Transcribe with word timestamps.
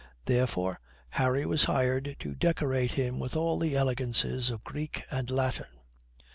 Therefore 0.25 0.79
Harry 1.09 1.45
was 1.45 1.65
hired 1.65 2.15
to 2.21 2.33
decorate 2.33 2.93
him 2.93 3.19
with 3.19 3.35
all 3.35 3.59
the 3.59 3.75
elegances 3.75 4.49
of 4.49 4.63
Greek 4.63 5.03
and 5.11 5.29
Latin. 5.29 5.67